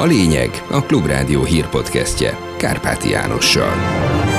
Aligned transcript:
A 0.00 0.04
lényeg 0.04 0.62
a 0.70 0.82
Klubrádió 0.82 1.44
hírpodcastje 1.44 2.38
Kárpáti 2.56 3.10
Jánossal. 3.10 4.29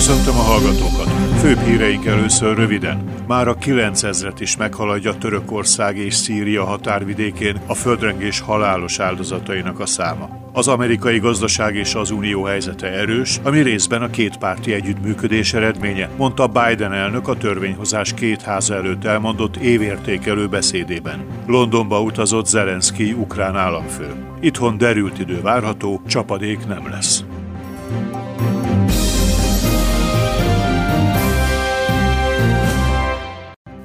Köszöntöm 0.00 0.34
a 0.34 0.42
hallgatókat! 0.42 1.10
Főbb 1.40 1.58
híreink 1.58 2.06
először 2.06 2.56
röviden. 2.56 3.04
Már 3.26 3.48
a 3.48 3.56
9000-et 3.56 4.36
is 4.38 4.56
meghaladja 4.56 5.14
Törökország 5.14 5.96
és 5.96 6.14
Szíria 6.14 6.64
határvidékén 6.64 7.60
a 7.66 7.74
földrengés 7.74 8.40
halálos 8.40 8.98
áldozatainak 8.98 9.80
a 9.80 9.86
száma. 9.86 10.50
Az 10.52 10.68
amerikai 10.68 11.18
gazdaság 11.18 11.74
és 11.76 11.94
az 11.94 12.10
unió 12.10 12.42
helyzete 12.42 12.86
erős, 12.86 13.40
ami 13.42 13.60
részben 13.62 14.02
a 14.02 14.10
két 14.10 14.36
párti 14.36 14.72
együttműködés 14.72 15.54
eredménye, 15.54 16.08
mondta 16.16 16.46
Biden 16.46 16.92
elnök 16.92 17.28
a 17.28 17.36
törvényhozás 17.36 18.14
két 18.14 18.42
háza 18.42 18.74
előtt 18.74 19.04
elmondott 19.04 19.56
évértékelő 19.56 20.46
beszédében. 20.46 21.24
Londonba 21.46 22.02
utazott 22.02 22.46
Zelenszky 22.46 23.12
ukrán 23.12 23.56
államfő. 23.56 24.14
Itthon 24.40 24.78
derült 24.78 25.18
idő 25.18 25.40
várható, 25.40 26.02
csapadék 26.06 26.66
nem 26.66 26.88
lesz. 26.90 27.24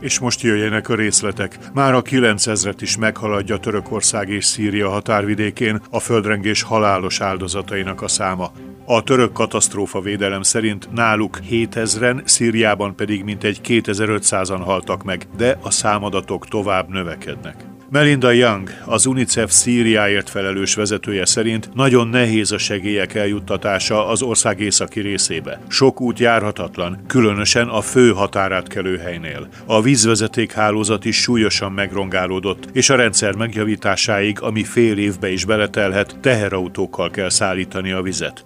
És 0.06 0.20
most 0.20 0.42
jöjjenek 0.42 0.90
a 0.90 0.96
részletek. 0.96 1.58
Már 1.74 1.94
a 1.94 2.02
9000-et 2.02 2.78
is 2.80 2.98
meghaladja 2.98 3.58
Törökország 3.58 4.30
és 4.30 4.46
Szíria 4.46 4.90
határvidékén 4.90 5.82
a 5.90 6.00
földrengés 6.00 6.62
halálos 6.62 7.22
áldozatainak 7.22 8.02
a 8.02 8.08
száma. 8.08 8.52
A 8.86 9.04
török 9.04 9.32
katasztrófa 9.32 10.02
védelem 10.02 10.42
szerint 10.42 10.90
náluk 10.94 11.40
7000-en, 11.50 12.22
Szíriában 12.26 12.96
pedig 12.96 13.24
mintegy 13.24 13.60
2500-an 13.64 14.62
haltak 14.64 15.04
meg, 15.04 15.28
de 15.38 15.58
a 15.62 15.72
számadatok 15.72 16.48
tovább 16.48 16.90
növekednek. 16.90 17.75
Melinda 17.90 18.32
Young, 18.32 18.70
az 18.86 19.06
UNICEF 19.06 19.52
Szíriáért 19.52 20.30
felelős 20.30 20.76
vezetője 20.76 21.26
szerint 21.26 21.70
nagyon 21.74 22.08
nehéz 22.08 22.52
a 22.52 22.58
segélyek 22.58 23.14
eljuttatása 23.14 24.08
az 24.08 24.22
ország 24.22 24.60
északi 24.60 25.00
részébe. 25.00 25.60
Sok 25.68 26.02
út 26.02 26.20
járhatatlan, 26.20 27.04
különösen 27.08 27.68
a 27.68 27.82
fő 27.82 28.12
határátkelő 28.12 28.98
helynél. 28.98 29.48
A 29.66 29.82
vízvezeték 29.82 30.52
hálózat 30.52 31.06
is 31.06 31.22
súlyosan 31.22 31.72
megrongálódott, 31.72 32.68
és 32.74 32.90
a 32.90 32.96
rendszer 32.96 33.36
megjavításáig, 33.36 34.42
ami 34.42 34.64
fél 34.64 34.98
évbe 34.98 35.32
is 35.32 35.46
beletelhet, 35.46 36.18
teherautókkal 36.22 37.10
kell 37.10 37.30
szállítani 37.30 37.92
a 37.92 38.02
vizet. 38.02 38.46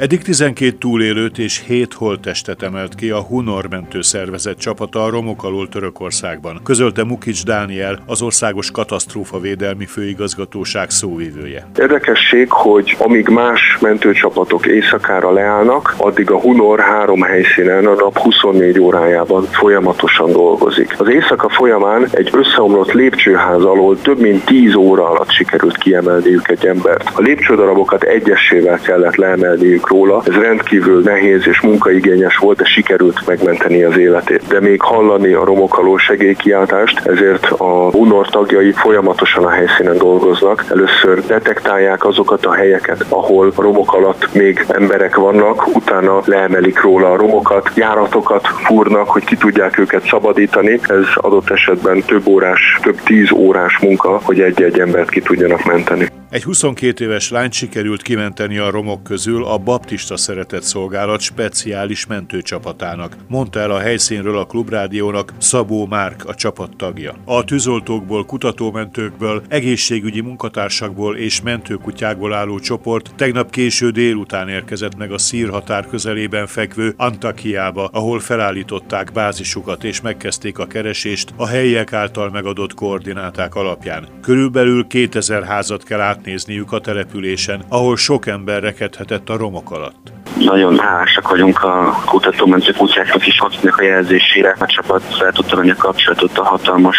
Eddig 0.00 0.22
12 0.22 0.70
túlélőt 0.70 1.38
és 1.38 1.64
7 1.66 1.94
holttestet 1.94 2.62
emelt 2.62 2.94
ki 2.94 3.10
a 3.10 3.20
Hunor 3.20 3.68
mentő 3.70 4.02
szervezet 4.02 4.58
csapata 4.58 5.04
a 5.04 5.10
romok 5.10 5.44
alól 5.44 5.68
Törökországban, 5.68 6.60
közölte 6.64 7.04
Mukics 7.04 7.44
Dániel, 7.44 7.98
az 8.06 8.22
Országos 8.22 8.70
Katasztrófa 8.70 9.40
Védelmi 9.40 9.86
Főigazgatóság 9.86 10.90
szóvivője. 10.90 11.66
Érdekesség, 11.78 12.50
hogy 12.50 12.96
amíg 12.98 13.28
más 13.28 13.78
mentőcsapatok 13.80 14.66
éjszakára 14.66 15.32
leállnak, 15.32 15.94
addig 15.96 16.30
a 16.30 16.40
Hunor 16.40 16.80
három 16.80 17.22
helyszínen 17.22 17.86
a 17.86 17.94
nap 17.94 18.18
24 18.18 18.78
órájában 18.78 19.42
folyamatosan 19.42 20.32
dolgozik. 20.32 21.00
Az 21.00 21.08
éjszaka 21.08 21.48
folyamán 21.48 22.08
egy 22.10 22.30
összeomlott 22.32 22.92
lépcsőház 22.92 23.64
alól 23.64 24.00
több 24.00 24.20
mint 24.20 24.44
10 24.44 24.74
óra 24.74 25.10
alatt 25.10 25.30
sikerült 25.30 25.76
kiemelniük 25.76 26.48
egy 26.48 26.66
embert. 26.66 27.10
A 27.14 27.20
lépcsődarabokat 27.20 28.02
egyesével 28.02 28.80
kellett 28.80 29.14
leemelniük 29.14 29.86
róla. 29.88 30.22
Ez 30.26 30.34
rendkívül 30.34 31.02
nehéz 31.02 31.46
és 31.46 31.60
munkaigényes 31.60 32.36
volt, 32.36 32.56
de 32.58 32.64
sikerült 32.64 33.26
megmenteni 33.26 33.82
az 33.82 33.98
életét. 33.98 34.42
De 34.48 34.60
még 34.60 34.80
hallani 34.80 35.32
a 35.32 35.44
romok 35.44 35.78
alól 35.78 35.98
segélykiáltást, 35.98 37.06
ezért 37.06 37.44
a 37.44 37.90
UNOR 37.92 38.28
tagjai 38.28 38.72
folyamatosan 38.72 39.44
a 39.44 39.50
helyszínen 39.50 39.98
dolgoznak. 39.98 40.64
Először 40.70 41.26
detektálják 41.26 42.04
azokat 42.04 42.46
a 42.46 42.52
helyeket, 42.52 43.04
ahol 43.08 43.52
a 43.56 43.62
romok 43.62 43.94
alatt 43.94 44.34
még 44.34 44.64
emberek 44.68 45.16
vannak, 45.16 45.76
utána 45.76 46.20
leemelik 46.24 46.80
róla 46.80 47.12
a 47.12 47.16
romokat, 47.16 47.70
járatokat 47.74 48.46
fúrnak, 48.46 49.08
hogy 49.08 49.24
ki 49.24 49.36
tudják 49.36 49.78
őket 49.78 50.06
szabadítani. 50.06 50.80
Ez 50.88 51.06
adott 51.14 51.50
esetben 51.50 52.02
több 52.02 52.26
órás, 52.26 52.78
több 52.82 53.00
tíz 53.04 53.32
órás 53.32 53.78
munka, 53.78 54.20
hogy 54.22 54.40
egy-egy 54.40 54.80
embert 54.80 55.10
ki 55.10 55.20
tudjanak 55.20 55.64
menteni. 55.64 56.17
Egy 56.30 56.42
22 56.42 57.04
éves 57.04 57.30
lányt 57.30 57.52
sikerült 57.52 58.02
kimenteni 58.02 58.58
a 58.58 58.70
romok 58.70 59.02
közül 59.02 59.44
a 59.44 59.58
Baptista 59.58 60.16
Szeretett 60.16 60.62
Szolgálat 60.62 61.20
speciális 61.20 62.06
mentőcsapatának, 62.06 63.16
mondta 63.28 63.60
el 63.60 63.70
a 63.70 63.78
helyszínről 63.78 64.38
a 64.38 64.44
Klubrádiónak 64.44 65.32
Szabó 65.38 65.86
Márk, 65.86 66.24
a 66.24 66.34
csapat 66.34 66.76
tagja. 66.76 67.14
A 67.24 67.44
tűzoltókból, 67.44 68.24
kutatómentőkből, 68.24 69.42
egészségügyi 69.48 70.20
munkatársakból 70.20 71.16
és 71.16 71.40
mentőkutyákból 71.40 72.32
álló 72.32 72.58
csoport 72.58 73.12
tegnap 73.16 73.50
késő 73.50 73.90
délután 73.90 74.48
érkezett 74.48 74.96
meg 74.96 75.12
a 75.12 75.18
szír 75.18 75.48
határ 75.48 75.86
közelében 75.86 76.46
fekvő 76.46 76.94
Antakiába, 76.96 77.88
ahol 77.92 78.20
felállították 78.20 79.12
bázisukat 79.12 79.84
és 79.84 80.00
megkezdték 80.00 80.58
a 80.58 80.66
keresést 80.66 81.32
a 81.36 81.46
helyiek 81.46 81.92
által 81.92 82.30
megadott 82.30 82.74
koordináták 82.74 83.54
alapján. 83.54 84.08
Körülbelül 84.22 84.86
2000 84.86 85.44
házat 85.44 85.84
kell 85.84 86.00
átnézniük 86.18 86.72
a 86.72 86.78
településen, 86.78 87.62
ahol 87.68 87.96
sok 87.96 88.26
ember 88.26 88.62
rekedhetett 88.62 89.28
a 89.28 89.36
romok 89.36 89.70
alatt. 89.70 90.12
Nagyon 90.38 90.78
hálásak 90.78 91.28
vagyunk 91.28 91.62
a 91.62 92.02
kutatómentő 92.04 92.72
kutyáknak 92.72 93.26
is, 93.26 93.38
akinek 93.38 93.78
a 93.78 93.82
jelzésére 93.82 94.56
a 94.58 94.66
csapat 94.66 95.02
fel 95.18 95.32
tudta 95.32 95.56
venni 95.56 95.70
a 95.70 95.74
kapcsolatot 95.74 96.38
a 96.38 96.44
hatalmas 96.44 96.96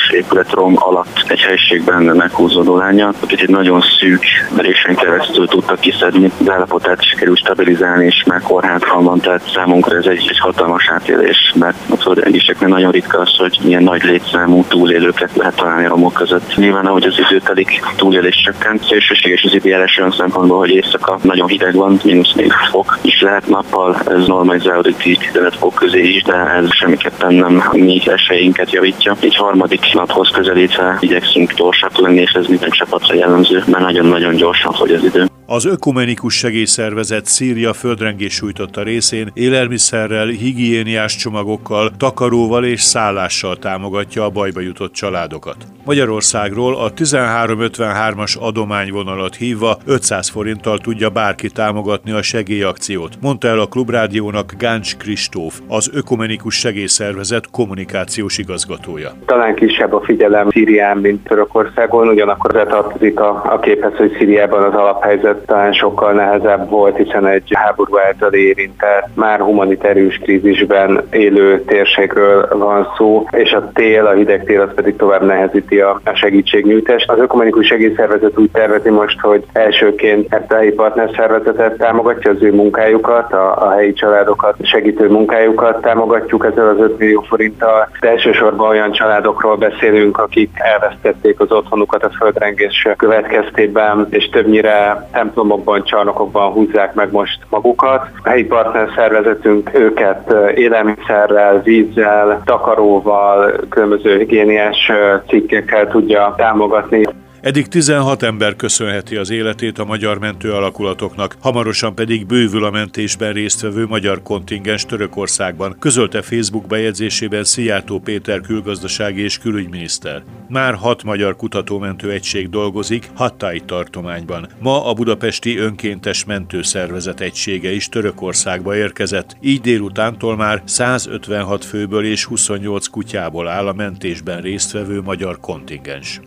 rom 0.52 0.74
alatt 0.76 1.24
egy 1.28 1.40
helységben 1.40 2.04
meghúzódó 2.04 2.78
lánya, 2.78 3.14
akit 3.20 3.42
egy 3.42 3.50
nagyon 3.50 3.82
szűk 4.00 4.24
verésen 4.56 4.96
keresztül 4.96 5.48
tudtak 5.48 5.80
kiszedni, 5.80 6.32
de 6.38 6.54
állapotát 6.54 7.04
sikerült 7.04 7.38
stabilizálni, 7.38 8.06
és 8.06 8.24
már 8.28 8.42
kórházban 8.42 9.04
van, 9.04 9.20
tehát 9.20 9.52
számunkra 9.54 9.98
ez 9.98 10.06
egy, 10.06 10.28
egy 10.30 10.40
hatalmas 10.40 10.90
átélés, 10.90 11.54
mert 11.56 11.78
a 11.90 11.96
földrengéseknél 11.96 12.70
nagyon 12.70 12.92
ritka 12.92 13.20
az, 13.20 13.36
hogy 13.38 13.60
ilyen 13.66 13.84
nagy 13.84 14.04
létszámú 14.04 14.66
túlélőket 14.68 15.36
lehet 15.36 15.56
találni 15.56 15.86
a 15.86 15.90
romok 15.90 16.14
között. 16.14 16.56
Nyilván, 16.56 16.86
ahogy 16.86 17.04
az 17.04 17.20
idő 17.20 17.40
telik, 17.40 17.82
túlélés 17.96 18.36
csökkent, 18.36 18.86
szélsőséges 19.10 19.44
az 19.44 19.54
időjárás 19.54 19.98
olyan 19.98 20.12
szempontból, 20.12 20.58
hogy 20.58 20.70
éjszaka 20.70 21.20
nagyon 21.22 21.48
hideg 21.48 21.76
van, 21.76 22.00
mínusz 22.04 22.34
4 22.34 22.52
fok 22.72 22.98
is 23.02 23.22
lehet 23.22 23.48
nappal, 23.48 24.02
ez 24.08 24.28
normalizálódik 24.28 24.96
10-15 25.00 25.54
fok 25.58 25.74
közé 25.74 26.02
is, 26.02 26.24
de 26.24 26.34
ez 26.34 26.74
semmiképpen 26.74 27.34
nem 27.34 27.64
mi 27.72 28.02
esélyinket 28.06 28.72
javítja. 28.72 29.16
Egy 29.20 29.36
harmadik 29.36 29.94
naphoz 29.94 30.30
közelítve 30.30 30.98
igyekszünk 31.00 31.54
gyorsak 31.54 31.98
lenni, 31.98 32.20
és 32.20 32.32
ez 32.32 32.48
minden 32.48 32.70
csapatra 32.70 33.16
jellemző, 33.16 33.64
mert 33.68 33.84
nagyon-nagyon 33.84 34.36
gyorsan 34.36 34.74
fogy 34.74 34.92
az 34.92 35.04
idő. 35.04 35.39
Az 35.52 35.66
ökumenikus 35.66 36.38
segélyszervezet 36.38 37.26
Szíria 37.26 37.74
földrengés 37.74 38.34
sújtotta 38.34 38.84
részén 38.84 39.32
élelmiszerrel, 39.34 40.28
higiéniás 40.28 41.16
csomagokkal, 41.16 41.92
takaróval 41.98 42.66
és 42.66 42.82
szállással 42.82 43.58
támogatja 43.58 44.24
a 44.24 44.30
bajba 44.30 44.60
jutott 44.60 44.94
családokat. 44.94 45.56
Magyarországról 45.86 46.76
a 46.76 46.94
1353-as 46.94 48.40
adományvonalat 48.40 49.36
hívva 49.36 49.78
500 49.86 50.30
forinttal 50.30 50.78
tudja 50.78 51.10
bárki 51.10 51.50
támogatni 51.50 52.12
a 52.12 52.22
segélyakciót, 52.22 53.18
mondta 53.22 53.48
el 53.48 53.60
a 53.60 53.68
Klubrádiónak 53.68 54.54
Gáncs 54.58 54.98
Kristóf, 54.98 55.60
az 55.68 55.90
ökumenikus 55.94 56.56
segélyszervezet 56.56 57.50
kommunikációs 57.52 58.38
igazgatója. 58.38 59.10
Talán 59.26 59.56
kisebb 59.56 59.94
a 59.94 60.02
figyelem 60.02 60.50
Szírián, 60.50 60.98
mint 60.98 61.24
Törökországon, 61.24 62.08
ugyanakkor 62.08 62.52
tartozik 62.52 63.20
a, 63.20 63.42
a 63.46 63.60
képhez, 63.60 63.96
hogy 63.96 64.16
Szíriában 64.18 64.64
az 64.64 64.74
alaphelyzet 64.74 65.39
talán 65.46 65.74
sokkal 65.74 66.14
nehezebb 66.14 66.70
volt, 66.70 66.98
hiszen 66.98 67.28
egy 67.28 67.52
háború 67.54 67.98
által 67.98 68.34
érintett, 68.34 69.08
már 69.14 69.40
humanitárius 69.40 70.18
krízisben 70.18 71.02
élő 71.12 71.64
térségről 71.64 72.48
van 72.58 72.88
szó, 72.98 73.28
és 73.32 73.52
a 73.52 73.72
tél, 73.74 74.06
a 74.06 74.12
hideg 74.12 74.44
tél 74.44 74.62
az 74.62 74.74
pedig 74.76 74.96
tovább 74.96 75.26
nehezíti 75.26 75.80
a 75.80 76.02
segítségnyújtást. 76.14 77.12
Az 77.12 77.20
ökumenikus 77.20 77.68
segélyszervezet 77.68 78.40
úgy 78.40 78.52
tervezi 78.52 78.90
most, 78.90 79.20
hogy 79.20 79.44
elsőként 79.54 80.34
ezt 80.34 80.52
a 80.52 80.56
helyi 80.56 80.72
partnerszervezetet 80.72 81.78
támogatja 81.78 82.32
az 82.32 82.42
ő 82.42 82.54
munkájukat, 82.54 83.34
a, 83.34 83.68
a 83.68 83.72
helyi 83.72 83.94
családokat, 83.94 84.56
segítő 84.62 85.10
munkájukat 85.10 85.82
támogatjuk 85.82 86.46
ezzel 86.46 86.68
az 86.68 86.80
5 86.80 86.98
millió 86.98 87.22
forinttal. 87.22 87.90
De 88.00 88.10
elsősorban 88.10 88.70
olyan 88.70 88.92
családokról 88.92 89.56
beszélünk, 89.56 90.18
akik 90.18 90.50
elvesztették 90.54 91.40
az 91.40 91.52
otthonukat 91.52 92.04
a 92.04 92.10
földrengés 92.10 92.88
következtében, 92.98 94.08
és 94.10 94.30
többnyire 94.30 95.08
templomokban, 95.30 95.84
csarnokokban 95.84 96.52
húzzák 96.52 96.94
meg 96.94 97.12
most 97.12 97.40
magukat. 97.50 98.10
A 98.24 98.30
helyi 98.30 98.44
partner 98.44 98.90
szervezetünk 98.96 99.70
őket 99.74 100.34
élelmiszerrel, 100.56 101.62
vízzel, 101.62 102.42
takaróval, 102.46 103.52
különböző 103.70 104.18
higiéniás 104.18 104.92
cikkekkel 105.28 105.88
tudja 105.88 106.34
támogatni. 106.38 107.06
Eddig 107.42 107.68
16 107.68 108.24
ember 108.24 108.56
köszönheti 108.56 109.16
az 109.16 109.30
életét 109.30 109.80
a 109.80 109.86
magyar 109.86 110.20
mentő 110.20 110.54
alakulatoknak, 110.54 111.36
hamarosan 111.40 111.96
pedig 111.96 112.26
bővül 112.26 112.64
a 112.64 112.70
mentésben 112.70 113.34
résztvevő 113.34 113.86
magyar 113.86 114.22
kontingens 114.22 114.86
Törökországban, 114.86 115.76
közölte 115.80 116.22
Facebook 116.22 116.68
bejegyzésében 116.68 117.44
Szijjártó 117.44 118.00
Péter 118.00 118.42
külgazdasági 118.42 119.22
és 119.22 119.38
külügyminiszter. 119.38 120.24
Már 120.50 120.74
hat 120.74 121.04
magyar 121.04 121.36
kutatómentő 121.36 122.12
egység 122.12 122.50
dolgozik 122.50 123.10
Hattai 123.14 123.60
tartományban. 123.60 124.48
Ma 124.60 124.86
a 124.86 124.94
budapesti 124.94 125.58
önkéntes 125.58 126.26
mentőszervezet 126.26 127.20
egysége 127.20 127.72
is 127.72 127.90
Törökországba 127.90 128.76
érkezett, 128.76 129.38
így 129.42 129.62
délutántól 129.62 130.36
már 130.36 130.62
156 130.66 131.66
főből 131.66 132.06
és 132.06 132.26
28 132.26 132.88
kutyából 132.88 133.48
áll 133.48 133.68
a 133.68 133.74
mentésben 133.74 134.42
résztvevő 134.42 135.02
magyar 135.02 135.40
kontingens. 135.40 136.22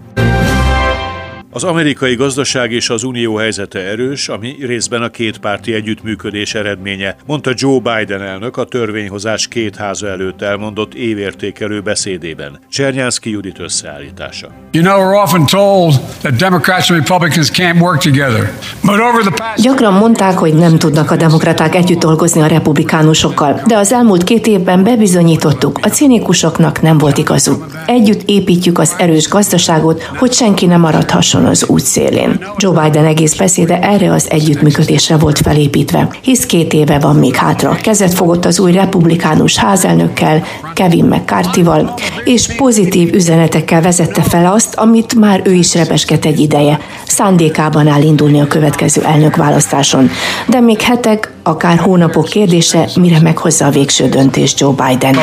Az 1.55 1.65
amerikai 1.65 2.15
gazdaság 2.15 2.73
és 2.73 2.91
az 2.91 3.03
unió 3.03 3.37
helyzete 3.37 3.79
erős, 3.79 4.29
ami 4.29 4.57
részben 4.61 5.03
a 5.03 5.09
kétpárti 5.09 5.75
együttműködés 5.75 6.55
eredménye, 6.55 7.17
mondta 7.27 7.51
Joe 7.55 7.79
Biden 7.79 8.23
elnök 8.23 8.57
a 8.57 8.65
törvényhozás 8.65 9.49
két 9.49 9.77
háza 9.77 10.09
előtt 10.09 10.43
elmondott 10.43 10.95
évértékelő 10.95 11.81
beszédében. 11.81 12.59
Csernyánszki 12.71 13.31
Judit 13.31 13.59
összeállítása. 13.59 14.49
You 14.71 14.85
know, 14.85 15.01
we're 15.01 15.23
often 15.23 15.47
told 15.47 15.95
that 16.21 16.37
Democrats 16.37 16.91
and 16.91 16.99
Republicans 16.99 17.51
can't 17.51 17.81
work 17.81 18.03
together. 18.03 18.53
But 18.83 18.99
over 19.01 19.23
the 19.23 19.31
past... 19.31 19.63
Gyakran 19.63 19.93
mondták, 19.93 20.39
hogy 20.39 20.55
nem 20.55 20.79
tudnak 20.79 21.11
a 21.11 21.17
demokraták 21.17 21.75
együtt 21.75 22.01
dolgozni 22.01 22.41
a 22.41 22.47
republikánusokkal, 22.47 23.63
de 23.67 23.77
az 23.77 23.93
elmúlt 23.93 24.25
két 24.25 24.47
évben 24.47 24.85
bebizonyítottuk, 24.85 25.79
a 25.83 25.89
cinikusoknak 25.89 26.83
nem 26.83 26.99
volt 26.99 27.19
igazuk. 27.19 27.67
Együtt 27.87 28.23
építjük 28.29 28.79
az 28.79 28.95
erős 28.99 29.29
gazdaságot, 29.29 30.03
hogy 30.03 30.33
senki 30.33 30.67
nem 30.67 30.81
maradhasson 30.81 31.41
álljon 31.43 31.51
az 31.51 31.65
út 31.69 31.85
szélén. 31.85 32.45
Joe 32.57 32.83
Biden 32.83 33.05
egész 33.05 33.35
beszéde 33.35 33.79
erre 33.81 34.13
az 34.13 34.31
együttműködésre 34.31 35.17
volt 35.17 35.39
felépítve, 35.39 36.09
hisz 36.21 36.47
két 36.47 36.73
éve 36.73 36.99
van 36.99 37.17
még 37.17 37.35
hátra. 37.35 37.79
Kezet 37.83 38.15
fogott 38.15 38.45
az 38.45 38.61
új 38.61 38.73
republikánus 38.73 39.57
házelnökkel, 39.57 40.45
Kevin 40.75 41.05
McCarthy-val, 41.05 41.95
és 42.25 42.47
pozitív 42.57 43.15
üzenetekkel 43.15 43.83
vezette 43.83 44.23
fel 44.23 44.53
azt, 44.53 44.75
amit 44.75 45.15
már 45.15 45.41
ő 45.45 45.53
is 45.53 45.75
rebesket 45.75 46.25
egy 46.25 46.39
ideje. 46.39 46.81
Szándékában 47.07 47.87
áll 47.87 48.03
indulni 48.03 48.41
a 48.41 48.47
következő 48.47 49.03
elnökválasztáson. 49.03 50.11
De 50.47 50.61
még 50.61 50.81
hetek, 50.81 51.31
akár 51.43 51.79
hónapok 51.79 52.25
kérdése, 52.25 52.89
mire 52.95 53.21
meghozza 53.21 53.67
a 53.67 53.71
végső 53.71 54.09
döntést 54.09 54.61
Joe 54.61 54.73
Biden. 54.73 55.17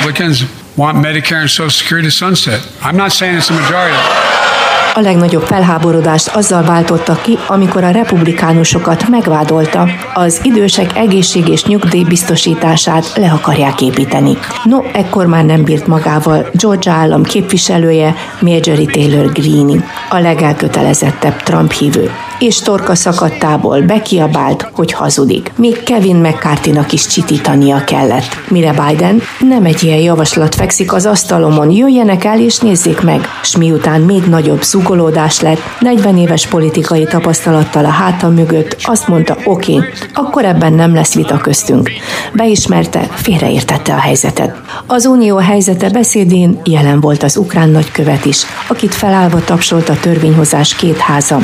Want 0.76 1.02
Medicare 1.02 1.40
and 1.40 1.50
Social 1.50 1.70
Security 1.70 2.10
sunset. 2.10 2.62
I'm 2.82 2.96
not 2.96 3.12
saying 3.12 3.36
it's 3.36 3.50
a 3.50 3.54
majority. 3.54 4.19
A 5.00 5.02
legnagyobb 5.02 5.42
felháborodást 5.42 6.28
azzal 6.36 6.64
váltotta 6.64 7.14
ki, 7.22 7.38
amikor 7.48 7.84
a 7.84 7.90
republikánusokat 7.90 9.10
megvádolta, 9.10 9.88
az 10.14 10.40
idősek 10.44 10.98
egészség 10.98 11.48
és 11.48 11.66
nyugdíj 11.66 12.04
biztosítását 12.04 13.12
le 13.16 13.32
akarják 13.32 13.82
építeni. 13.82 14.38
No, 14.64 14.80
ekkor 14.94 15.26
már 15.26 15.46
nem 15.46 15.64
bírt 15.64 15.88
magával 15.88 16.46
Georgia 16.54 16.92
állam 16.92 17.24
képviselője 17.24 18.16
Marjorie 18.40 18.92
Taylor 18.92 19.32
Greene, 19.32 19.84
a 20.10 20.18
legelkötelezettebb 20.18 21.44
Trump 21.44 21.72
hívő 21.72 22.12
és 22.40 22.60
torka 22.60 22.96
szakadtából 22.96 23.82
bekiabált, 23.82 24.70
hogy 24.72 24.92
hazudik. 24.92 25.52
Még 25.56 25.84
Kevin 25.84 26.16
mccarthy 26.16 26.74
is 26.90 27.08
csitítania 27.08 27.84
kellett. 27.84 28.38
Mire 28.48 28.72
Biden 28.72 29.22
nem 29.40 29.66
egy 29.66 29.84
ilyen 29.84 29.98
javaslat 29.98 30.56
fekszik 30.56 30.94
az 30.94 31.06
asztalomon, 31.06 31.72
jöjjenek 31.72 32.24
el 32.24 32.40
és 32.40 32.58
nézzék 32.58 33.02
meg. 33.02 33.28
S 33.44 33.58
miután 33.58 34.02
még 34.02 34.24
nagyobb 34.24 34.64
zugolódás 34.64 35.40
lett, 35.40 35.62
40 35.80 36.18
éves 36.18 36.48
politikai 36.48 37.04
tapasztalattal 37.04 37.86
a 37.86 37.90
háta 37.90 38.30
mögött, 38.30 38.76
azt 38.84 39.08
mondta, 39.08 39.38
oké, 39.44 39.74
okay, 39.76 39.90
akkor 40.14 40.46
ebben 40.46 40.74
nem 40.74 40.94
lesz 40.94 41.14
vita 41.14 41.38
köztünk. 41.38 41.92
Beismerte, 42.34 43.00
félreértette 43.00 43.94
a 43.94 44.00
helyzetet. 44.00 44.56
Az 44.88 45.06
unió 45.06 45.38
helyzete 45.38 45.90
beszédén 45.90 46.60
jelen 46.64 47.00
volt 47.00 47.24
az 47.24 47.38
ukrán 47.38 47.70
nagykövet 47.70 48.26
is, 48.26 48.46
akit 48.68 48.96
felállva 48.96 49.44
tapsolt 49.44 49.90
a 49.90 50.00
törvényhozás 50.00 50.76
két 50.76 50.98
háza. 50.98 51.40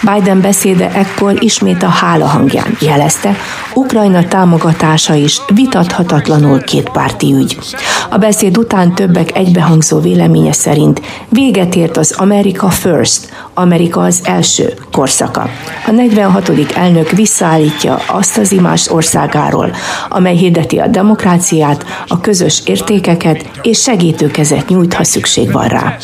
Biden 0.00 0.37
Biden 0.38 0.50
beszéde 0.50 0.90
ekkor 0.94 1.42
ismét 1.42 1.82
a 1.82 1.88
hála 1.88 2.26
hangján 2.26 2.76
jelezte, 2.80 3.36
Ukrajna 3.74 4.24
támogatása 4.24 5.14
is 5.14 5.40
vitathatatlanul 5.54 6.60
kétpárti 6.60 7.34
ügy. 7.34 7.58
A 8.10 8.18
beszéd 8.18 8.58
után 8.58 8.94
többek 8.94 9.36
egybehangzó 9.36 10.00
véleménye 10.00 10.52
szerint 10.52 11.00
véget 11.28 11.74
ért 11.74 11.96
az 11.96 12.14
America 12.16 12.68
First, 12.68 13.28
Amerika 13.54 14.00
az 14.00 14.20
első 14.24 14.74
korszaka. 14.92 15.50
A 15.86 15.90
46. 15.90 16.52
elnök 16.74 17.10
visszaállítja 17.10 17.98
azt 18.06 18.38
az 18.38 18.52
imás 18.52 18.90
országáról, 18.90 19.70
amely 20.08 20.36
hirdeti 20.36 20.78
a 20.78 20.86
demokráciát, 20.86 21.84
a 22.08 22.20
közös 22.20 22.62
értékeket 22.64 23.50
és 23.62 23.82
segítőkezet 23.82 24.68
nyújt, 24.68 24.94
ha 24.94 25.04
szükség 25.04 25.52
van 25.52 25.68
rá. 25.68 25.96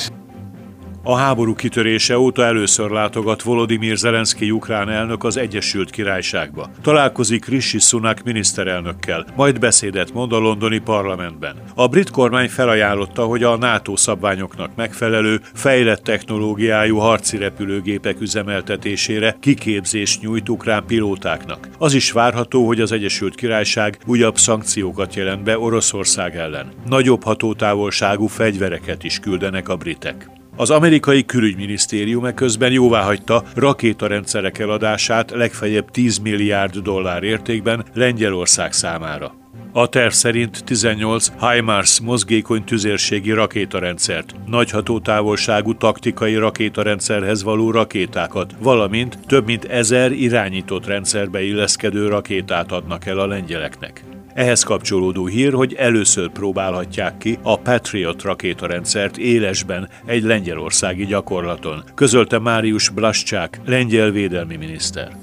A 1.07 1.17
háború 1.17 1.55
kitörése 1.55 2.19
óta 2.19 2.45
először 2.45 2.91
látogat 2.91 3.43
Volodymyr 3.43 3.97
Zelenszky 3.97 4.51
ukrán 4.51 4.91
elnök 4.91 5.25
az 5.25 5.37
Egyesült 5.37 5.91
Királyságba. 5.91 6.71
Találkozik 6.83 7.47
Rishi 7.47 7.79
Sunak 7.79 8.23
miniszterelnökkel, 8.23 9.27
majd 9.37 9.59
beszédet 9.59 10.13
mond 10.13 10.33
a 10.33 10.39
londoni 10.39 10.79
parlamentben. 10.79 11.57
A 11.75 11.87
brit 11.89 12.11
kormány 12.11 12.49
felajánlotta, 12.49 13.25
hogy 13.25 13.43
a 13.43 13.57
NATO 13.57 13.97
szabványoknak 13.97 14.71
megfelelő, 14.77 15.41
fejlett 15.55 16.03
technológiájú 16.03 16.97
harci 16.97 17.37
repülőgépek 17.37 18.21
üzemeltetésére 18.21 19.37
kiképzést 19.41 20.21
nyújt 20.21 20.49
ukrán 20.49 20.85
pilótáknak. 20.87 21.69
Az 21.79 21.95
is 21.95 22.13
várható, 22.13 22.67
hogy 22.67 22.81
az 22.81 22.93
Egyesült 22.93 23.35
Királyság 23.35 23.99
újabb 24.07 24.37
szankciókat 24.37 25.15
jelent 25.15 25.43
be 25.43 25.59
Oroszország 25.59 26.37
ellen. 26.37 26.73
Nagyobb 26.89 27.23
hatótávolságú 27.23 28.27
fegyvereket 28.27 29.05
is 29.05 29.19
küldenek 29.19 29.69
a 29.69 29.77
britek. 29.77 30.34
Az 30.57 30.71
amerikai 30.71 31.25
külügyminisztérium 31.25 32.35
közben 32.35 32.73
jóváhagyta 32.73 33.43
rakétarendszerek 33.55 34.59
eladását 34.59 35.31
legfeljebb 35.31 35.91
10 35.91 36.19
milliárd 36.19 36.77
dollár 36.77 37.23
értékben 37.23 37.85
Lengyelország 37.95 38.73
számára. 38.73 39.35
A 39.73 39.89
terv 39.89 40.13
szerint 40.13 40.65
18 40.65 41.33
HIMARS 41.41 42.01
mozgékony 42.01 42.65
tüzérségi 42.65 43.31
rakétarendszert, 43.31 44.35
nagy 44.47 44.71
hatótávolságú 44.71 45.75
taktikai 45.75 46.37
rakétarendszerhez 46.37 47.43
való 47.43 47.71
rakétákat, 47.71 48.55
valamint 48.59 49.19
több 49.27 49.47
mint 49.47 49.65
ezer 49.65 50.13
irányított 50.13 50.87
rendszerbe 50.87 51.43
illeszkedő 51.43 52.09
rakétát 52.09 52.73
adnak 52.73 53.07
el 53.07 53.19
a 53.19 53.27
lengyeleknek. 53.27 54.05
Ehhez 54.35 54.63
kapcsolódó 54.63 55.27
hír, 55.27 55.53
hogy 55.53 55.75
először 55.75 56.31
próbálhatják 56.31 57.19
ki 57.19 57.39
a 57.43 57.59
Patriot 57.59 58.23
rakétarendszert 58.23 59.17
élesben 59.17 59.89
egy 60.07 60.23
lengyelországi 60.23 61.07
gyakorlaton, 61.07 61.85
közölte 61.95 62.39
Máriusz 62.39 62.89
Blascsák, 62.89 63.61
lengyel 63.65 64.11
védelmi 64.11 64.57
miniszter. 64.57 65.17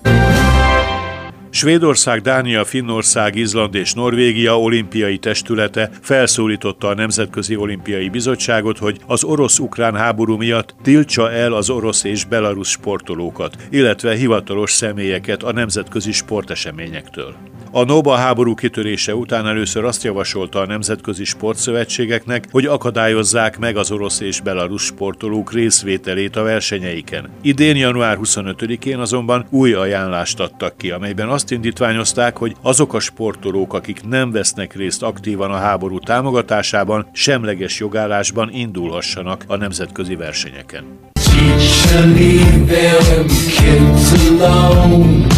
Svédország, 1.49 2.21
Dánia, 2.21 2.65
Finnország, 2.65 3.35
Izland 3.35 3.75
és 3.75 3.93
Norvégia 3.93 4.59
olimpiai 4.59 5.17
testülete 5.17 5.89
felszólította 6.01 6.87
a 6.87 6.93
Nemzetközi 6.93 7.55
Olimpiai 7.55 8.09
Bizottságot, 8.09 8.77
hogy 8.77 8.97
az 9.07 9.23
orosz-ukrán 9.23 9.95
háború 9.95 10.37
miatt 10.37 10.75
tiltsa 10.81 11.31
el 11.31 11.53
az 11.53 11.69
orosz 11.69 12.03
és 12.03 12.25
belarusz 12.25 12.69
sportolókat, 12.69 13.55
illetve 13.69 14.15
hivatalos 14.15 14.71
személyeket 14.71 15.43
a 15.43 15.51
nemzetközi 15.51 16.11
sporteseményektől. 16.11 17.35
A 17.73 17.83
Noba 17.83 18.15
háború 18.15 18.55
kitörése 18.55 19.15
után 19.15 19.47
először 19.47 19.83
azt 19.83 20.03
javasolta 20.03 20.59
a 20.59 20.65
nemzetközi 20.65 21.23
sportszövetségeknek, 21.23 22.47
hogy 22.51 22.65
akadályozzák 22.65 23.59
meg 23.59 23.77
az 23.77 23.91
orosz 23.91 24.19
és 24.19 24.41
belarus 24.41 24.83
sportolók 24.83 25.53
részvételét 25.53 26.35
a 26.35 26.43
versenyeiken. 26.43 27.29
Idén 27.41 27.75
január 27.75 28.17
25-én 28.23 28.97
azonban 28.97 29.45
új 29.49 29.73
ajánlást 29.73 30.39
adtak 30.39 30.77
ki, 30.77 30.91
amelyben 30.91 31.29
azt 31.29 31.51
indítványozták, 31.51 32.37
hogy 32.37 32.55
azok 32.61 32.93
a 32.93 32.99
sportolók, 32.99 33.73
akik 33.73 34.07
nem 34.07 34.31
vesznek 34.31 34.75
részt 34.75 35.03
aktívan 35.03 35.51
a 35.51 35.57
háború 35.57 35.99
támogatásában, 35.99 37.07
semleges 37.13 37.79
jogállásban 37.79 38.49
indulhassanak 38.53 39.43
a 39.47 39.55
nemzetközi 39.55 40.15
versenyeken. 40.15 40.83
Teach 41.13 41.87
them 41.87 43.27
kids 43.57 44.39
alone. 44.39 45.29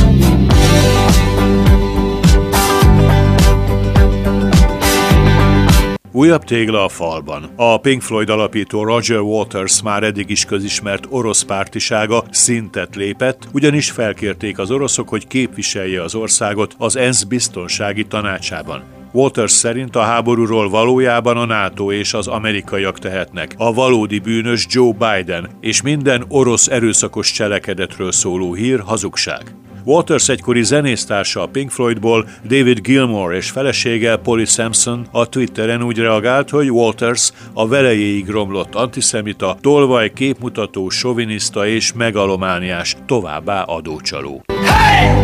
Újabb 6.16 6.44
tégla 6.44 6.84
a 6.84 6.90
falban. 6.90 7.50
A 7.56 7.78
Pink 7.78 8.02
Floyd 8.02 8.30
alapító 8.30 8.84
Roger 8.84 9.20
Waters 9.20 9.82
már 9.82 10.04
eddig 10.04 10.30
is 10.30 10.46
közismert 10.46 11.06
orosz 11.10 11.42
pártisága 11.42 12.24
szintet 12.32 12.96
lépett, 12.96 13.48
ugyanis 13.52 13.92
felkérték 13.92 14.60
az 14.60 14.72
oroszok, 14.72 15.10
hogy 15.10 15.28
képviselje 15.28 16.02
az 16.04 16.16
országot 16.16 16.76
az 16.78 16.96
ENSZ 16.96 17.24
biztonsági 17.24 18.06
tanácsában. 18.06 18.84
Walters 19.12 19.52
szerint 19.52 19.96
a 19.96 20.02
háborúról 20.02 20.70
valójában 20.70 21.38
a 21.38 21.46
NATO 21.46 21.92
és 21.92 22.14
az 22.14 22.28
amerikaiak 22.28 23.00
tehetnek. 23.00 23.54
A 23.58 23.74
valódi 23.74 24.20
bűnös 24.20 24.66
Joe 24.70 24.92
Biden, 24.92 25.50
és 25.62 25.82
minden 25.82 26.26
orosz 26.28 26.68
erőszakos 26.68 27.32
cselekedetről 27.32 28.12
szóló 28.12 28.54
hír 28.54 28.80
hazugság. 28.80 29.63
Waters 29.84 30.30
egykori 30.30 30.64
zenésztársa 30.64 31.42
a 31.42 31.48
Pink 31.48 31.72
Floydból, 31.72 32.28
David 32.44 32.80
Gilmore 32.80 33.36
és 33.36 33.50
felesége 33.50 34.16
Polly 34.16 34.46
Sampson 34.46 35.08
a 35.12 35.30
Twitteren 35.30 35.84
úgy 35.84 35.98
reagált, 35.98 36.50
hogy 36.50 36.72
Walters 36.72 37.32
a 37.54 37.68
velejéig 37.68 38.30
romlott 38.30 38.76
antiszemita, 38.76 39.58
tolvaj 39.62 40.14
képmutató, 40.14 40.90
soviniszta 40.90 41.68
és 41.68 41.94
megalomániás, 41.94 42.96
továbbá 43.06 43.62
adócsaló. 43.62 44.42
Hey! 44.66 45.24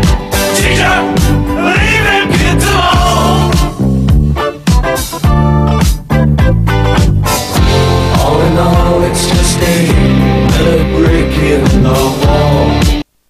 It's 9.12 9.26
just 9.26 9.58
a 9.58 10.84
brick 10.96 11.36
in 11.38 11.64
the 11.82 11.90
wall. 12.26 12.79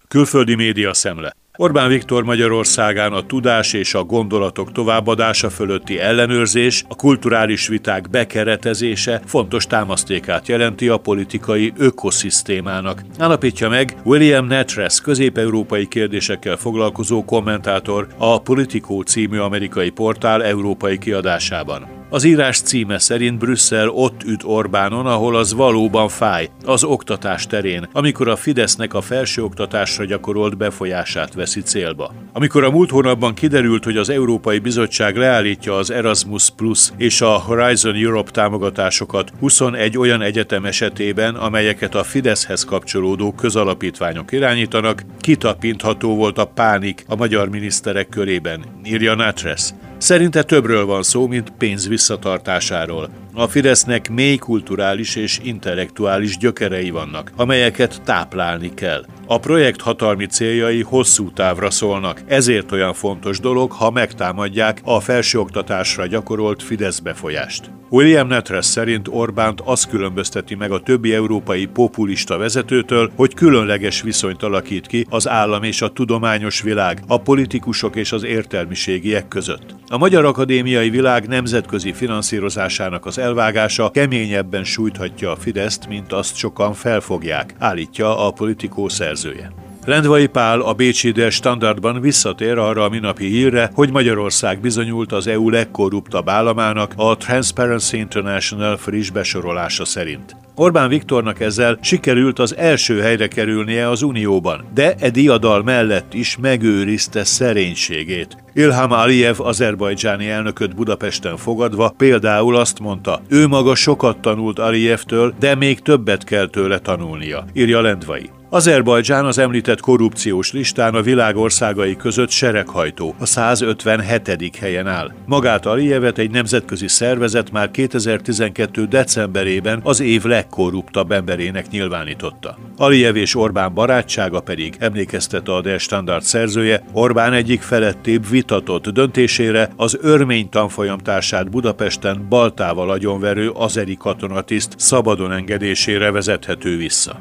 Külföldi 0.09 0.55
média 0.55 0.93
szemle. 0.93 1.35
Orbán 1.57 1.89
Viktor 1.89 2.23
Magyarországán 2.23 3.13
a 3.13 3.25
tudás 3.25 3.73
és 3.73 3.93
a 3.93 4.03
gondolatok 4.03 4.71
továbbadása 4.71 5.49
fölötti 5.49 5.99
ellenőrzés, 5.99 6.83
a 6.87 6.95
kulturális 6.95 7.67
viták 7.67 8.09
bekeretezése 8.09 9.21
fontos 9.25 9.65
támasztékát 9.65 10.47
jelenti 10.47 10.87
a 10.87 10.97
politikai 10.97 11.73
ökoszisztémának. 11.77 13.03
Állapítja 13.17 13.69
meg 13.69 13.95
William 14.03 14.45
Netres, 14.45 15.01
közép-európai 15.01 15.87
kérdésekkel 15.87 16.55
foglalkozó 16.55 17.25
kommentátor 17.25 18.07
a 18.17 18.41
Politico 18.41 19.01
című 19.01 19.37
amerikai 19.37 19.89
portál 19.89 20.43
európai 20.43 20.97
kiadásában. 20.97 21.98
Az 22.11 22.23
írás 22.23 22.59
címe 22.59 22.99
szerint 22.99 23.37
Brüsszel 23.37 23.89
ott 23.89 24.23
üt 24.23 24.43
Orbánon, 24.43 25.05
ahol 25.05 25.35
az 25.35 25.53
valóban 25.53 26.07
fáj, 26.07 26.49
az 26.65 26.83
oktatás 26.83 27.47
terén, 27.47 27.89
amikor 27.91 28.27
a 28.27 28.35
Fidesznek 28.35 28.93
a 28.93 29.01
felsőoktatásra 29.01 30.05
gyakorolt 30.05 30.57
befolyását 30.57 31.33
veszi 31.33 31.61
célba. 31.61 32.13
Amikor 32.33 32.63
a 32.63 32.71
múlt 32.71 32.89
hónapban 32.89 33.33
kiderült, 33.33 33.83
hogy 33.83 33.97
az 33.97 34.09
Európai 34.09 34.59
Bizottság 34.59 35.17
leállítja 35.17 35.75
az 35.75 35.91
Erasmus 35.91 36.49
Plus 36.49 36.89
és 36.97 37.21
a 37.21 37.29
Horizon 37.29 37.95
Europe 37.95 38.31
támogatásokat 38.31 39.31
21 39.39 39.97
olyan 39.97 40.21
egyetem 40.21 40.65
esetében, 40.65 41.35
amelyeket 41.35 41.95
a 41.95 42.03
Fideszhez 42.03 42.63
kapcsolódó 42.65 43.31
közalapítványok 43.31 44.31
irányítanak, 44.31 45.03
kitapintható 45.19 46.15
volt 46.15 46.37
a 46.37 46.45
pánik 46.45 47.03
a 47.07 47.15
magyar 47.15 47.49
miniszterek 47.49 48.09
körében, 48.09 48.63
írja 48.83 49.15
Natres. 49.15 49.73
Szerinte 49.99 50.43
többről 50.43 50.85
van 50.85 51.03
szó, 51.03 51.27
mint 51.27 51.49
pénz 51.57 51.87
visszatartásáról. 51.87 53.09
A 53.33 53.47
Fidesznek 53.47 54.09
mély 54.09 54.35
kulturális 54.35 55.15
és 55.15 55.39
intellektuális 55.43 56.37
gyökerei 56.37 56.89
vannak, 56.89 57.31
amelyeket 57.35 58.01
táplálni 58.03 58.73
kell. 58.73 59.05
A 59.27 59.39
projekt 59.39 59.81
hatalmi 59.81 60.25
céljai 60.25 60.81
hosszú 60.81 61.31
távra 61.31 61.71
szólnak, 61.71 62.21
ezért 62.27 62.71
olyan 62.71 62.93
fontos 62.93 63.39
dolog, 63.39 63.71
ha 63.71 63.91
megtámadják 63.91 64.81
a 64.83 64.99
felsőoktatásra 64.99 66.05
gyakorolt 66.05 66.63
Fidesz 66.63 66.99
befolyást. 66.99 67.71
William 67.91 68.27
Netres 68.27 68.65
szerint 68.65 69.07
Orbánt 69.07 69.61
az 69.65 69.85
különbözteti 69.85 70.55
meg 70.55 70.71
a 70.71 70.79
többi 70.79 71.13
európai 71.13 71.65
populista 71.65 72.37
vezetőtől, 72.37 73.11
hogy 73.15 73.33
különleges 73.33 74.01
viszonyt 74.01 74.43
alakít 74.43 74.87
ki 74.87 75.05
az 75.09 75.27
állam 75.27 75.63
és 75.63 75.81
a 75.81 75.89
tudományos 75.89 76.61
világ, 76.61 77.01
a 77.07 77.21
politikusok 77.21 77.95
és 77.95 78.11
az 78.11 78.23
értelmiségiek 78.23 79.27
között. 79.27 79.75
A 79.87 79.97
Magyar 79.97 80.25
Akadémiai 80.25 80.89
Világ 80.89 81.27
nemzetközi 81.27 81.93
finanszírozásának 81.93 83.05
az 83.05 83.18
elvágása 83.19 83.91
keményebben 83.91 84.63
sújthatja 84.63 85.31
a 85.31 85.35
Fideszt, 85.35 85.87
mint 85.87 86.13
azt 86.13 86.35
sokan 86.35 86.73
felfogják, 86.73 87.55
állítja 87.57 88.27
a 88.27 88.31
politikó 88.31 88.89
szerzője. 88.89 89.51
Lendvai 89.85 90.27
Pál 90.27 90.61
a 90.61 90.73
Bécsi 90.73 91.11
Der 91.11 91.31
Standardban 91.31 92.01
visszatér 92.01 92.57
arra 92.57 92.83
a 92.83 92.89
minapi 92.89 93.25
hírre, 93.25 93.71
hogy 93.73 93.91
Magyarország 93.91 94.59
bizonyult 94.59 95.11
az 95.11 95.27
EU 95.27 95.49
legkorruptabb 95.49 96.29
államának 96.29 96.93
a 96.95 97.17
Transparency 97.17 97.97
International 97.97 98.77
friss 98.77 99.09
besorolása 99.09 99.85
szerint. 99.85 100.35
Orbán 100.55 100.89
Viktornak 100.89 101.39
ezzel 101.39 101.77
sikerült 101.81 102.39
az 102.39 102.55
első 102.55 102.99
helyre 102.99 103.27
kerülnie 103.27 103.89
az 103.89 104.01
Unióban, 104.01 104.65
de 104.73 104.95
e 104.99 105.09
diadal 105.09 105.63
mellett 105.63 106.13
is 106.13 106.37
megőrizte 106.37 107.23
szerénységét. 107.23 108.37
Ilham 108.53 108.91
Aliyev 108.91 109.39
azerbajdzsáni 109.39 110.29
elnököt 110.29 110.75
Budapesten 110.75 111.37
fogadva 111.37 111.93
például 111.97 112.55
azt 112.55 112.79
mondta, 112.79 113.21
ő 113.27 113.47
maga 113.47 113.75
sokat 113.75 114.17
tanult 114.17 114.59
Aliyevtől, 114.59 115.33
de 115.39 115.55
még 115.55 115.79
többet 115.79 116.23
kell 116.23 116.47
tőle 116.47 116.79
tanulnia, 116.79 117.45
írja 117.53 117.81
Lendvai. 117.81 118.29
Azerbajdzsán 118.51 119.25
az 119.25 119.37
említett 119.37 119.79
korrupciós 119.79 120.51
listán 120.51 120.95
a 120.95 121.01
világ 121.01 121.37
országai 121.37 121.95
között 121.95 122.29
sereghajtó, 122.29 123.15
a 123.19 123.25
157. 123.25 124.55
helyen 124.59 124.87
áll. 124.87 125.11
Magát 125.25 125.65
Aliyevet 125.65 126.17
egy 126.17 126.31
nemzetközi 126.31 126.87
szervezet 126.87 127.51
már 127.51 127.71
2012. 127.71 128.85
decemberében 128.85 129.79
az 129.83 129.99
év 129.99 130.23
legkorruptabb 130.23 131.11
emberének 131.11 131.69
nyilvánította. 131.69 132.57
Aliyev 132.77 133.15
és 133.15 133.35
Orbán 133.35 133.73
barátsága 133.73 134.39
pedig, 134.39 134.75
emlékeztet 134.79 135.47
a 135.47 135.61
Der 135.61 135.79
Standard 135.79 136.23
szerzője, 136.23 136.83
Orbán 136.91 137.33
egyik 137.33 137.61
felettébb 137.61 138.29
vitatott 138.39 138.87
döntésére 138.87 139.69
az 139.75 139.97
örmény 140.01 140.49
tanfolyamtársát 140.49 141.49
Budapesten 141.49 142.25
baltával 142.29 142.89
agyonverő 142.89 143.49
azeri 143.49 143.95
katonatiszt 143.95 144.73
szabadon 144.77 145.31
engedésére 145.31 146.11
vezethető 146.11 146.77
vissza. 146.77 147.19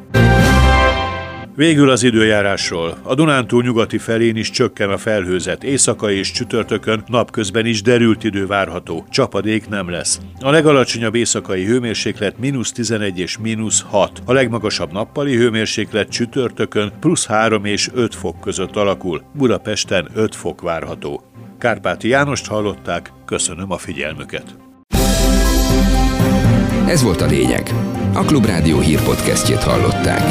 Végül 1.58 1.90
az 1.90 2.02
időjárásról. 2.02 2.98
A 3.02 3.14
Dunántúl 3.14 3.62
nyugati 3.62 3.98
felén 3.98 4.36
is 4.36 4.50
csökken 4.50 4.90
a 4.90 4.98
felhőzet. 4.98 5.64
Éjszaka 5.64 6.10
és 6.10 6.30
csütörtökön 6.30 7.02
napközben 7.06 7.66
is 7.66 7.82
derült 7.82 8.24
idő 8.24 8.46
várható. 8.46 9.06
Csapadék 9.10 9.68
nem 9.68 9.90
lesz. 9.90 10.20
A 10.40 10.50
legalacsonyabb 10.50 11.14
éjszakai 11.14 11.64
hőmérséklet 11.64 12.38
mínusz 12.38 12.72
11 12.72 13.18
és 13.18 13.38
mínusz 13.38 13.84
6. 13.88 14.22
A 14.24 14.32
legmagasabb 14.32 14.92
nappali 14.92 15.36
hőmérséklet 15.36 16.08
csütörtökön 16.08 16.92
plusz 17.00 17.26
3 17.26 17.64
és 17.64 17.90
5 17.94 18.14
fok 18.14 18.40
között 18.40 18.76
alakul. 18.76 19.22
Budapesten 19.34 20.08
5 20.14 20.34
fok 20.34 20.60
várható. 20.60 21.22
Kárpáti 21.58 22.08
Jánost 22.08 22.46
hallották, 22.46 23.12
köszönöm 23.24 23.72
a 23.72 23.78
figyelmüket. 23.78 24.56
Ez 26.86 27.02
volt 27.02 27.20
a 27.20 27.26
lényeg. 27.26 27.74
A 28.14 28.24
Klubrádió 28.24 28.80
hírpodcastjét 28.80 29.62
hallották. 29.62 30.22